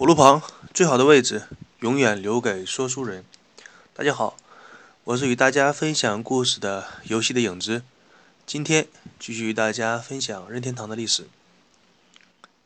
[0.00, 1.42] 火炉旁最好的位置，
[1.80, 3.22] 永远留给说书人。
[3.92, 4.34] 大家好，
[5.04, 7.82] 我是与大家分享故事的游戏的影子。
[8.46, 11.28] 今天继续与大家分享任天堂的历史。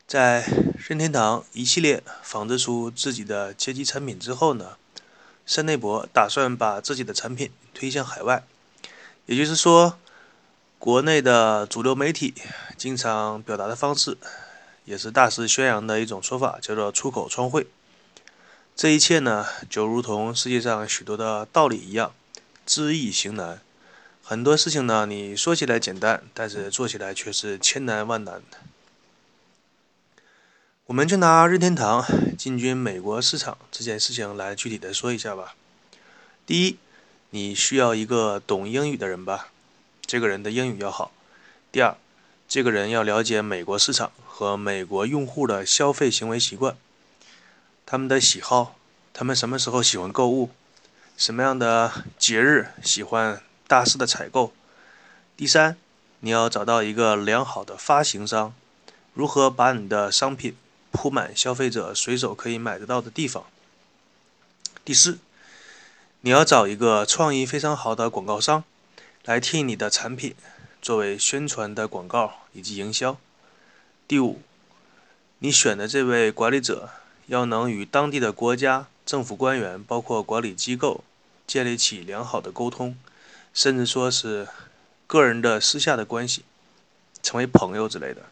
[0.07, 0.47] 在
[0.89, 4.77] 任天堂一系列仿制出自己的街机产品之后呢，
[5.45, 8.45] 山内博打算把自己的产品推向海外。
[9.27, 9.99] 也就是说，
[10.79, 12.33] 国内的主流媒体
[12.77, 14.17] 经常表达的方式。
[14.85, 17.67] 也是大肆宣扬的一种说法，叫做“出口创汇”。
[18.77, 22.13] 这一切呢，就如同世界上许多的道理一样，
[22.67, 23.61] 知易行难。
[24.23, 28.59] 很多事情呢，你说起来简单，但是做起来却是千难万难的。
[30.87, 32.05] 我们就拿任天堂
[32.37, 35.55] 进军美国市场这件事情来具体的说一下吧。
[36.45, 36.79] 第一，
[37.31, 39.49] 你需要一个懂英语的人吧，
[40.05, 41.11] 这个人的英语要好。
[41.73, 41.97] 第二，
[42.49, 46.77] 这个人要了解美国市场和美国用户的消费行为习惯，
[47.87, 48.75] 他们的喜好，
[49.13, 50.51] 他们什么时候喜欢购物，
[51.17, 54.53] 什么样的节日喜欢大肆的采购。
[55.37, 55.77] 第三，
[56.19, 58.53] 你要找到一个良好的发行商，
[59.13, 60.57] 如何把你的商品
[60.91, 63.45] 铺满消费者随手可以买得到的地方。
[64.85, 65.21] 第四，
[66.23, 68.65] 你要找一个创意非常好的广告商，
[69.25, 70.35] 来替你的产品。
[70.83, 73.17] 作为宣传的广告以及营销。
[74.15, 74.41] 第五，
[75.41, 76.89] 你选的这位管理者
[77.27, 81.03] 要能与当地的国家政府官员，包括管理机构
[81.49, 82.97] 建立起良好的沟通，
[83.53, 84.47] 甚至说是
[85.09, 86.45] 个人的私下的关系，
[87.25, 88.27] 成为朋友之类的。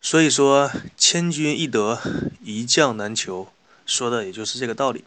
[0.00, 2.00] 所以说，千军易得，
[2.42, 3.46] 一将难求，
[3.86, 5.04] 说的也就是这个道理。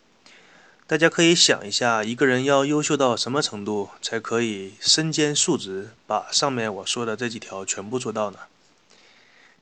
[0.89, 8.39] 大家可以想一下，一个人要优秀到什么程度，才可以身兼数职，把上面我说的这几条全部做到呢？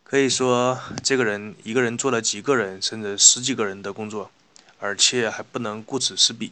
[0.03, 4.29] 可以说，这个人一个人做了几个人，甚至十几个人的工作，
[4.79, 6.51] 而且还不能顾此失彼。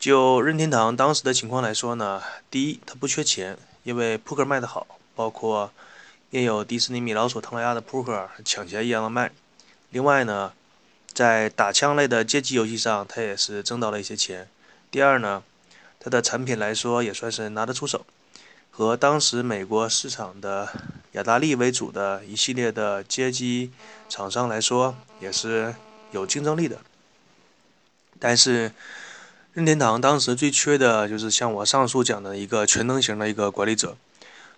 [0.00, 2.20] 就任天堂当时的情况来说呢，
[2.50, 5.70] 第一，他不缺钱，因为扑克卖得好，包括
[6.30, 9.30] 印有迪士尼米老鼠唐老鸭的扑克，抢钱一样的卖。
[9.90, 10.52] 另外呢，
[11.12, 14.48] 在打枪类的街机游戏上，他也是挣到了一些钱。
[14.90, 15.42] 第二呢，
[15.98, 18.06] 他的产品来说也算是拿得出手，
[18.70, 20.68] 和当时美国市场的
[21.12, 23.70] 雅达利为主的一系列的街机
[24.08, 25.74] 厂商来说，也是
[26.12, 26.78] 有竞争力的。
[28.18, 28.72] 但是，
[29.52, 33.96] 任天堂当时最缺的就是像我上述讲的一个全能型的一个管理者。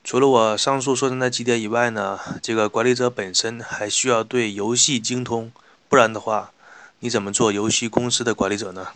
[0.04, 5.50] 除了我上述说的那几点以外呢，这个管理者本身还需要对游戏精通。
[5.92, 6.52] 不然的话，
[7.00, 8.88] 你怎么做游戏公司的管理者呢？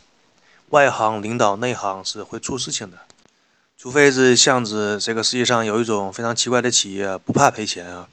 [0.71, 2.97] 外行领导内行是会出事情的，
[3.77, 8.09] 除非是像子这个世界上有一种非常奇怪的企业，不怕赔钱啊，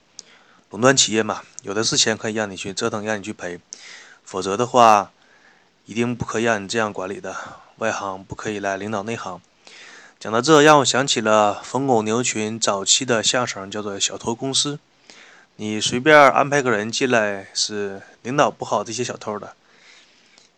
[0.72, 3.58] 垄断企业嘛，有的是钱可以让你去折腾，让你去赔，
[4.26, 5.14] 否则的话，
[5.86, 7.34] 一定不可以让你这样管理的。
[7.78, 9.40] 外行不可以来领导内行。
[10.20, 14.76] 讲到这，让我想起了冯巩牛群早期的相声，叫做《小偷公司》。
[15.64, 19.56] 你随便安排个人进来是领导不好这些小偷的，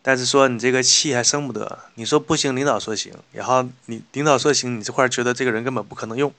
[0.02, 1.78] 但是说你这个气还生不得。
[1.94, 6.34] 你说不行，领导说行，然后你领导说行，你这块觉得这个人根本不可能用。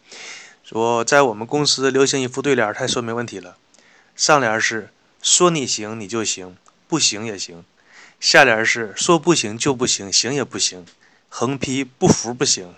[0.66, 3.56] 说在我们公司流行一副对联，太说明问题了。
[4.18, 4.90] 上联是
[5.22, 6.58] 说你行你就行，
[6.90, 7.64] 不行也行；
[8.20, 10.86] 下联是说不行就不行，行也不行。
[11.30, 12.76] 横批不服不行。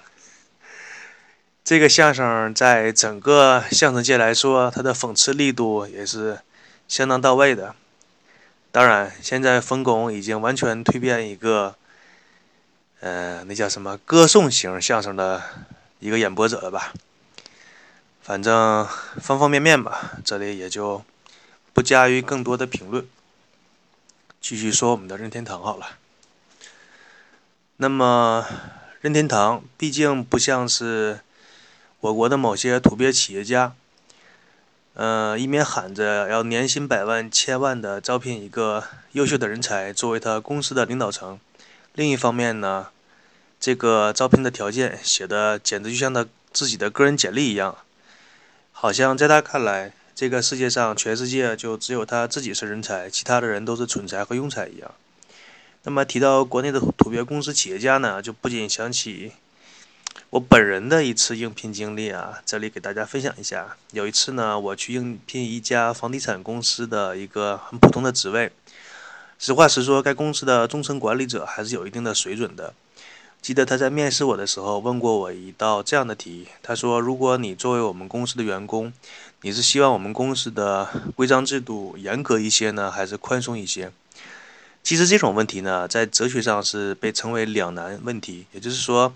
[1.69, 6.40] 这个相声在整个相声界来说，它的讽刺力度也是
[6.88, 7.75] 相当到位的。
[8.72, 11.75] 当然，现在冯巩已经完全蜕变一个，
[13.02, 15.44] 呃，那叫什么歌颂型相声的
[16.00, 16.91] 一个演播者了吧？
[18.24, 18.84] 反正
[19.22, 21.06] 方方面面吧，这里也就
[21.72, 23.08] 不加于更多的评论。
[24.41, 25.85] 继续说我们的任天堂好了。
[27.78, 28.47] 那么，
[29.02, 31.19] 任天堂毕竟不像是。
[32.01, 33.73] 我国的某些土鳖企业家，
[34.93, 41.37] 呃，一面喊着要年薪百万、千万的招聘一个优秀的人才作为他公司的领导层，
[41.96, 42.87] 另一方面呢，
[43.59, 47.78] 这个招聘的条件写的简直就像他自己的个人简历一样，
[48.72, 54.90] 好像在他看来，这个世界上全世界就只有他自己是人才，其他的人都是蠢材和庸才一样。
[55.84, 59.34] 那么提到国内的土鳖公司企业家呢，就不禁想起。
[60.31, 63.76] 我本人的一次应聘经历啊，这里给大家分享一下。
[63.93, 68.52] 有一次呢，我去应聘一家房地产公司的一个很普通的职位。
[69.40, 72.76] 实话实说，该公司的中层管理者还是有一定的水准的。
[73.41, 78.93] 记得他在面试我的时候问过我一道这样的题，他说：“如果你作为我们公司的员工，
[79.41, 83.91] 你是希望我们公司的规章制度严格一些呢，还是宽松一些？
[84.84, 88.46] 其实这种问题呢，在哲学上是被称为两难问题。
[88.52, 89.11] 也就是说，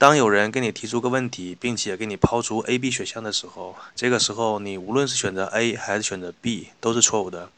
[0.00, 7.50] 当有人给你提出个问题，并且给你抛出 A、B 选项的时候，这个时候你无论是选择 A 还是选择 B，都是错误的。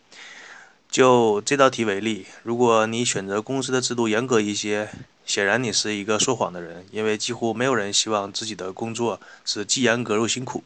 [0.91, 4.91] 就这道题为例，如果你选择公司的制度严格一些，
[5.25, 10.65] 显然你是一个说谎的人，因为几乎没有人希望自己的工作是既严格又辛苦。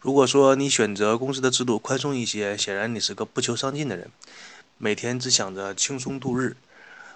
[0.00, 4.10] 如果说你选择公司的制度宽松一些，显然你是个不求上进的人，
[4.78, 6.56] 每天只想着轻松度日。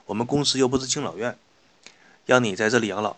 [0.05, 1.39] 我们公司又不是敬老院，
[2.27, 3.17] 让你在这里养老。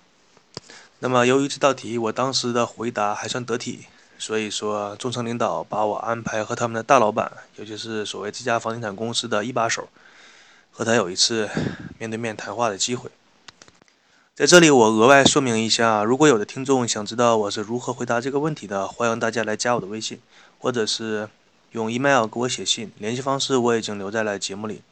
[1.02, 3.86] 那么，由于这道题我当时的回答还算得体，
[4.18, 9.88] 所以说中层领导把我安排和他们的大老板，尤其是所谓这家房地产公司的一把手，
[10.70, 11.48] 和他有一次
[11.98, 13.10] 面对面谈话的机会。
[14.34, 20.20] 在这里，我额外说明一下，如果有的听众想知道我是如何回答这个问题的，欢迎大家来加我的微信，
[20.58, 21.30] 或者是
[21.72, 24.82] 用 email 给我写信，联系方式我已经留在了节目里，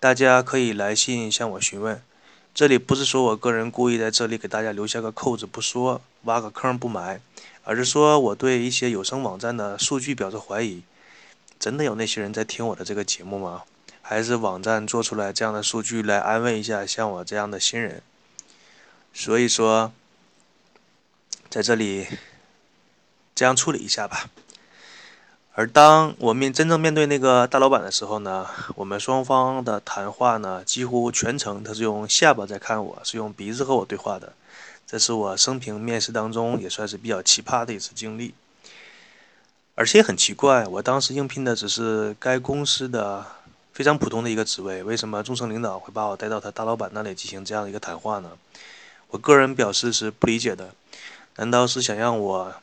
[0.00, 2.00] 大家可以来信向我询问。
[2.56, 7.20] 这里不是说我个人故意在这里给大家留下个扣子不说，挖个坑不埋，
[7.64, 10.82] 而是说我对一些有声网站的数据表示怀疑。
[11.60, 13.64] 真的有那些人在听我的这个节目吗？
[14.00, 18.00] 还是网站做出来这样的数据来安慰一下像我这样的新人？
[19.12, 19.92] 所以说，
[21.50, 22.06] 在这里
[23.34, 24.30] 这样处理一下吧。
[25.58, 34.34] 而当我面真正面对那个大老板的时候呢，我们双方的谈话呢，几乎全程他是用下巴在看我，是用鼻子和我对话的。
[34.86, 38.34] 这是我生平面试当中也算是比较奇葩的一次经历。
[39.74, 43.24] 而且很奇怪，我当时应聘的只是该公司的
[43.72, 48.32] 非常普通的一个职位，为什么中层领导会把我带到他大老板那里进行这样的一个谈话呢？
[49.08, 50.74] 我个人表示是不理解的，
[51.36, 52.54] 难道是想让我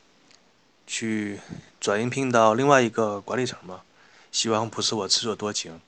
[0.85, 1.39] 去
[1.83, 3.81] 转应聘到另外一个管理层嘛？
[4.31, 5.81] 希望不是我自作多情。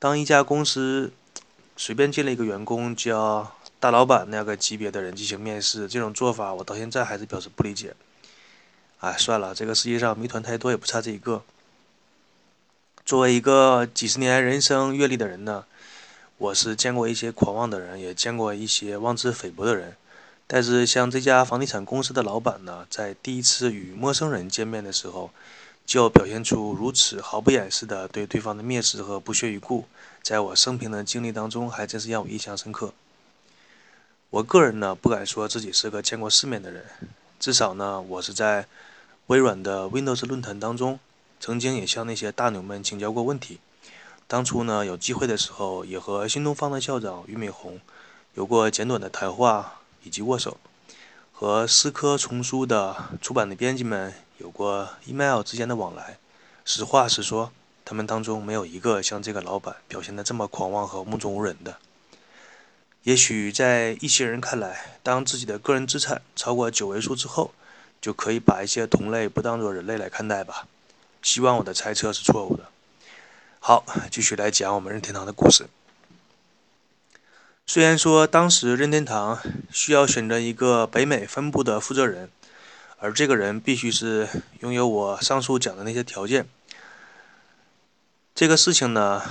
[0.00, 1.12] 当一家公司
[1.76, 7.94] 随便进了一个员工叫大老板那个级别的人进行面试，这种做法我到现在还是表示不理解。
[8.98, 11.44] 哎，算了，这个世界上谜团太多，也不差这一个。
[13.04, 15.64] 作为一个几十年人生阅历的人呢。
[16.38, 19.96] 我是见过一些狂妄的人，也见过一些妄自菲薄的人，
[20.54, 25.30] 但是像这家房地产公司的老板呢，在第一次与陌生人见面的时候，
[25.86, 29.86] 就表现出如此毫不掩饰的对对方的蔑视和不屑一顾，
[30.22, 32.92] 在我生平的经历当中，还真是让我印象深刻。
[34.28, 36.84] 我个人呢，不敢说自己是个见过世面的人，
[37.40, 38.66] 至少呢，我是在
[39.28, 41.00] 微软的 Windows 论坛当中，
[41.40, 43.58] 曾经也向那些大牛们请教过问题。
[44.26, 47.80] 当初呢，有机会的时候，也和新东方的校长俞敏洪
[48.34, 50.58] 有过简短的谈话以及握手，
[51.32, 56.18] 和思科丛书的出版的编辑们有过 email 之间的往来。
[56.64, 57.52] 实话实说，
[57.84, 61.76] 他们当中没有一个像这个老板表现的这么狂妄和目中无人的。
[63.02, 67.50] 也许在一些人看来，当自己的个人资产超过九位数之后，
[68.00, 70.68] 就可以把一些同类不当作人类来看待吧。
[71.20, 72.68] 希望我的猜测是错误的。
[73.58, 75.66] 好，继续来讲我们任天堂的故事。
[77.64, 82.28] 虽然说当时任天堂需要选择一个北美分部的负责人，
[82.98, 84.28] 而这个人必须是
[84.60, 86.46] 拥有我上述讲的那些条件。
[88.34, 89.22] 这个事情呢，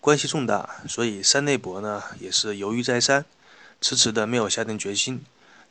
[0.00, 3.24] 关系重大，所以山内博呢也是犹豫再三，
[3.80, 5.24] 迟迟的没有下定决心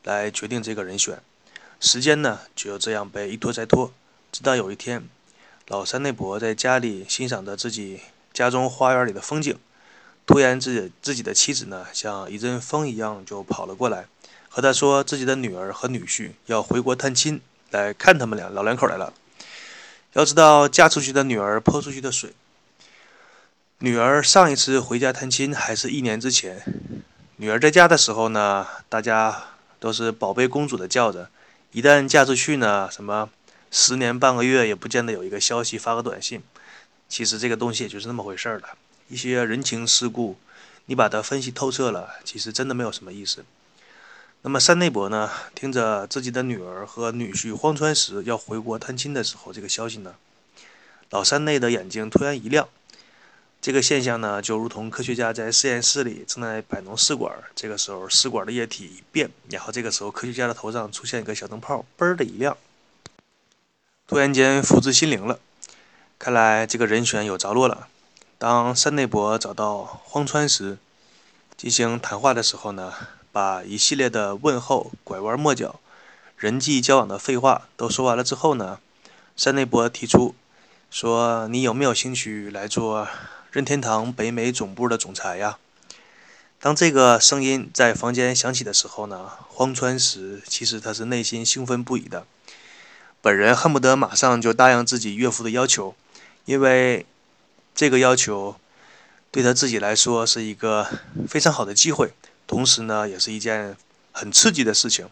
[0.03, 1.21] 来决定这个人选。
[1.79, 3.91] 时间呢就这样被一拖再拖，
[4.31, 5.07] 直到有一天。
[5.67, 7.99] 老山内博在家里欣赏着自己
[8.33, 9.57] 家中花园里的风景，
[10.27, 14.05] 突然，自己自己的妻子呢，像一阵风一样就跑了过来，
[14.49, 17.41] 和他说自己的女儿和女婿要回国探亲，
[17.71, 19.13] 来看他们俩老两口来了。
[20.13, 22.33] 要知道，嫁出去的女儿泼出去的水。
[23.79, 26.61] 女儿上一次回家探亲还是一年之前。
[27.37, 29.43] 女儿在家的时候呢，大家
[29.79, 31.29] 都是宝贝公主的叫着，
[31.71, 33.29] 一旦嫁出去呢，什么？
[33.69, 36.41] 十年半个月也不见得有一个消息发个短信，
[37.07, 38.69] 其实这个东西也就是那么回事儿了。
[39.09, 40.37] 一些人情世故，
[40.85, 43.45] 你把它分析透彻了，其实真的没有什么意思。
[44.41, 50.15] 那么山内博呢，听着自己的女儿和女婿荒川石要回国探亲的时候，这个消息呢，
[51.09, 52.67] 老山内的眼睛突然一亮。
[53.59, 62.55] 这个现象呢，就如同科学家在实验室里正在摆弄试管，这个时候试管的液体一变，然后这个时候科学家的头上出现一个小灯泡，嘣的一亮。
[64.05, 65.39] 突然间，福至心灵了。
[66.19, 67.87] 看来这个人选有着落了。
[68.39, 70.77] 当山内博找到荒川时，
[71.57, 72.93] 进行谈话的时候呢，
[73.31, 75.79] 把一系列的问候、拐弯抹角、
[76.35, 78.79] 人际交往的废话都说完了之后呢，
[79.35, 80.35] 山内博提出
[80.91, 83.07] 说：“你有没有兴趣来做
[83.51, 85.57] 任天堂北美总部的总裁呀？”
[86.61, 92.27] 当这个声音在房间响起的时候呢，荒川时其实他是内心兴奋不已的，
[93.19, 95.95] 本人恨不得马上就答应自己岳父的要求，
[96.45, 97.05] 因为
[97.77, 98.55] 这个要求
[99.29, 100.89] 对他自己来说是一个
[101.29, 102.11] 非常好的机会，
[102.47, 103.77] 同时呢，也是一件
[104.11, 105.07] 很刺激的事情，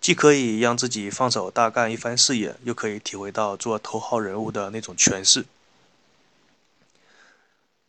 [0.00, 5.44] 既可以让自己放手大干一番事业，又可以体会到做头号人物的那种权势。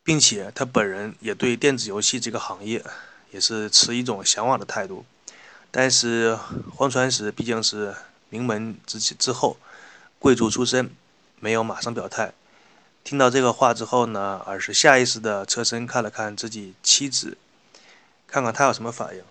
[0.04, 2.84] 并且他本人也对电子游戏这个行业
[3.32, 5.04] 也是持一种向往的态度，
[5.72, 6.38] 但是
[6.76, 7.96] 荒川石毕竟是
[8.30, 9.58] 名门之之后，
[10.20, 10.92] 贵族出身，
[11.40, 12.34] 没有马上表态。
[13.04, 17.38] 听到这个话之后呢，而是下意识的侧身看了看自己妻子，
[18.28, 19.24] 看看他有什么反应。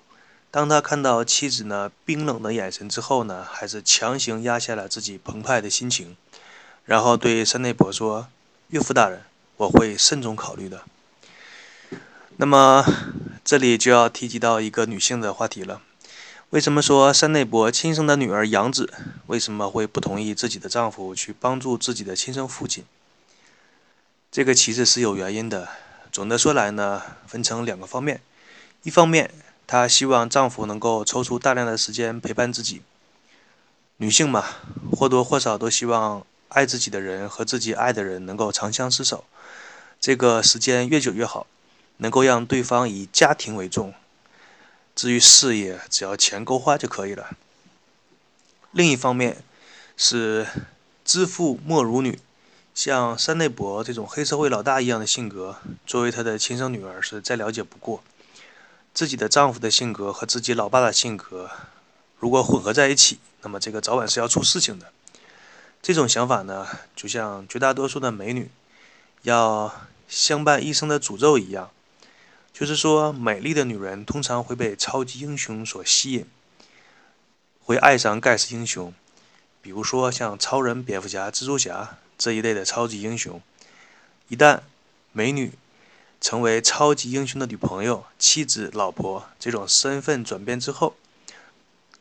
[0.50, 6.16] 当他看到妻子呢冰冷的眼神之后呢，还是强行压下了自己澎湃的心情，
[6.84, 8.28] 然后对山内博说
[8.68, 9.22] ：“岳父大人。”
[9.60, 10.84] 我会慎重考虑的。
[12.38, 12.82] 那么，
[13.44, 15.82] 这里就要提及到一个女性的话题了。
[16.48, 18.90] 为什么说山内博亲生的女儿杨子
[19.26, 22.84] 为什么会不同意自己的丈夫去帮助自己的亲生父亲？
[24.30, 25.68] 这个其实是有原因的。
[26.12, 28.20] 总的说来呢，分成两个方面。
[28.84, 29.32] 一方面，
[29.66, 32.82] 她希望丈夫能够抽出大量的时间陪伴自己。
[33.96, 34.44] 女性嘛，
[34.92, 39.24] 或多或少都希望爱自己的人和自己爱的人能够长相厮守。
[40.00, 41.46] 这个时间越久越好，
[41.98, 43.92] 能够让对方以家庭为重，
[44.94, 47.36] 至于事业，只要钱够花就可以了。
[48.70, 49.42] 另一方面，
[49.96, 50.46] 是
[51.04, 52.18] 知父莫如女，
[52.82, 55.56] 像山内博这种黑社会老大一样的性格，
[55.86, 58.02] 作为她的亲生女儿是再了解不过。
[58.94, 61.50] 自己的丈夫的性格和自己老爸的性格，
[62.18, 64.94] 如果混合在一起，那么这个早晚是要出事情的。
[65.82, 68.50] 这种想法呢，就像绝大多数的美女。
[69.24, 69.70] 要
[70.08, 71.70] 相伴一生的诅咒一样，
[72.54, 76.26] 就是说，美丽的女人通常会被超级英雄所吸引，
[77.62, 78.94] 会爱上盖世英雄，
[79.60, 83.40] 比如说像超人、蝙蝠侠、蜘蛛侠这一类的超级英雄。
[84.28, 84.60] 一旦
[85.12, 85.52] 美女
[86.20, 90.94] 成为超级英雄的女朋友、妻子、老婆这种身份转变之后，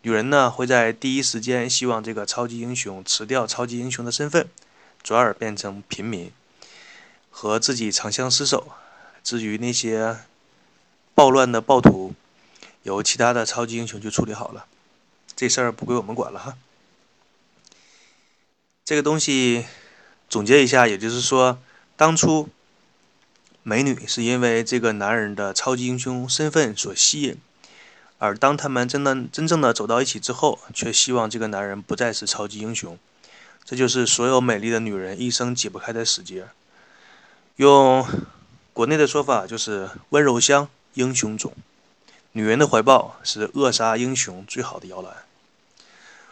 [0.02, 4.50] 女人呢会在第一时间希望这个超级英雄辞掉超级英雄的身份，
[5.02, 6.30] 转而变成平民。
[7.32, 8.68] 和自己长相厮守。
[9.24, 10.18] 至于那些
[11.14, 12.14] 暴乱的暴徒，
[12.84, 14.66] 由其他的超级英雄去处理好了，
[15.36, 16.58] 这事儿不归我们管了哈。
[18.84, 19.66] 这个东西
[20.30, 21.58] 总结一下，也就是说，
[21.98, 22.48] 当初
[23.64, 27.38] 美女是因为这个男人的超级英雄身份所吸引，
[28.20, 32.98] 而当他们真的真正的走到一起之后，却希望这个男人不再是超级英雄。
[33.66, 36.48] 这就是所有美丽的女人一生解不开的死结。
[37.58, 38.08] 用
[38.74, 41.52] 国内的说法就是“温柔乡英雄冢”，
[42.34, 45.14] 女人的怀抱是扼杀英雄最好的摇篮。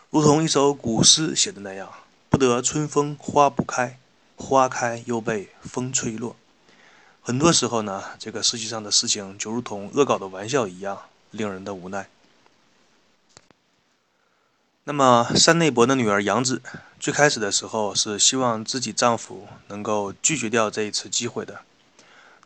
[0.09, 1.91] 如同一首古诗写的那样
[2.37, 3.97] ：“不得春风花不开，
[4.35, 6.35] 花开又被风吹落。”
[7.23, 11.01] 很多时候呢，这个世界上的事情就如同恶搞的玩笑一样，
[11.31, 12.07] 令人的无奈。
[14.83, 16.61] 那么，山内博的女儿杨子，
[16.99, 21.61] 最开始的时候是希望自己丈夫能够拒绝掉这一次机会的。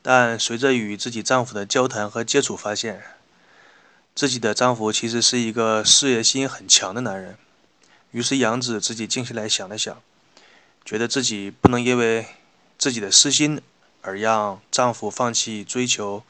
[0.01, 3.03] 但随着与自己丈夫的交谈和接触，发现
[4.15, 7.37] 自己的丈夫其实是一个事业心很强的男人。
[8.11, 10.01] 于是，杨子自己静下来想了想，
[10.83, 12.27] 觉得自己不能因为
[12.77, 13.61] 自己的私心
[14.01, 16.23] 而让丈夫放弃追求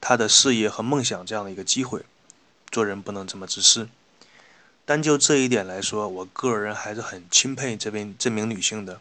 [0.00, 2.04] 他的事业和梦想这样的一个机会。
[2.70, 3.88] 做人不能这么自私。
[4.84, 9.00] 单就这一点来说，我个人还是很钦佩这位这名女性的。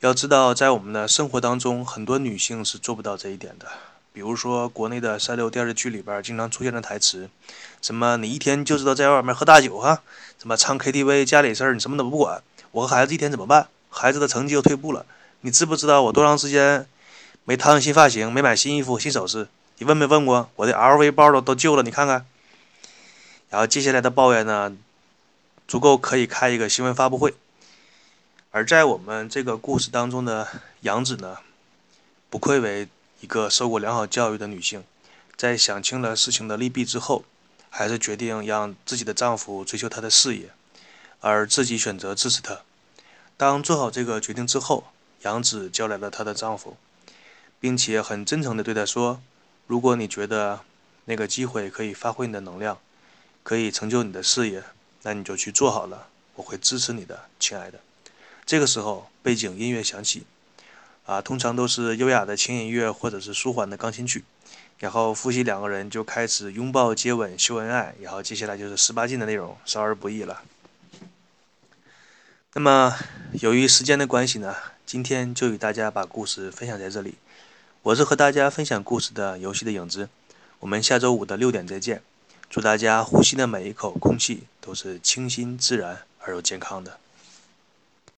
[0.00, 3.68] 要知道，在我们的生活当中，很多女性是做不到这一点的。
[4.16, 7.28] 比如说，国内的三流电视剧里边经常出现的台词，
[7.82, 10.00] 什么“你一天就知道在外面喝大酒哈”，
[10.40, 13.68] 什么唱 KTV，家里事儿你什么都不管，我和孩子一天怎么办？
[13.90, 15.04] 孩子的成绩又退步了，
[15.42, 16.86] 你知不知道我多长时间
[17.44, 19.48] 没烫新发型，没买新衣服、新首饰？
[19.76, 20.48] 你问没问过？
[20.56, 22.24] 我的 LV 包都都旧了，你看看。
[23.50, 24.74] 然后接下来的抱怨呢？
[25.68, 27.34] 足够可以开一个新闻发布会，
[28.50, 30.48] 而在我们这个故事当中的
[30.80, 31.36] 杨子呢，
[32.30, 32.88] 不愧为
[33.20, 34.84] 一个受过良好教育的女性，
[35.36, 37.24] 在想清了事情的利弊之后，
[37.70, 40.50] 还是决定让自己的丈夫追求她的事业，
[41.20, 42.60] 而自己选择支持他。
[43.36, 44.84] 当做好这个决定之后，
[45.22, 46.76] 杨子叫来了她的丈夫，
[47.60, 49.20] 并且很真诚地对他说
[49.66, 50.60] ：“如果你觉得
[51.06, 52.78] 那个机会可以发挥你的能量，
[53.42, 54.62] 可以成就你的事业。”
[55.02, 57.78] 那你就去做好了，我会支持你的，亲爱的。
[58.44, 60.24] 这个时候，背景音乐响起，
[61.06, 64.24] 啊，通常都是优雅的轻音乐或者是舒缓的钢琴曲。
[64.78, 70.42] 然后夫妻两个人就开始拥抱、接吻、秀恩爱，然后接下来就是十八禁的内容，少儿不宜了。
[72.52, 72.94] 那么，
[73.40, 77.14] 由于时间的关系呢，今天就与大家把故事分享在这里。
[77.82, 80.08] 我是和大家分享故事的游戏的影子。
[80.60, 82.02] 我们下周五的六点再见。
[82.50, 86.98] 祝大家呼吸的每一口空气都是清新自然而又健康的。